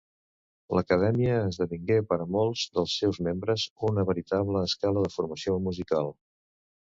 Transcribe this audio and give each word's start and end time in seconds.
L’Acadèmia 0.77 1.33
esdevingué, 1.49 1.97
per 2.13 2.17
a 2.23 2.25
molts 2.35 2.63
dels 2.77 2.95
seus 3.01 3.21
membres, 3.27 3.65
una 3.89 4.05
veritable 4.11 4.65
escola 4.71 5.05
de 5.09 5.15
formació 5.19 5.59
musical. 5.69 6.11